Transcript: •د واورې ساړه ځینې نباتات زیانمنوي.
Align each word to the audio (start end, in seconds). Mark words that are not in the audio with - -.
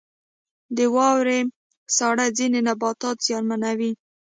•د 0.75 0.79
واورې 0.95 1.39
ساړه 1.97 2.25
ځینې 2.37 2.59
نباتات 2.67 3.17
زیانمنوي. 3.27 3.91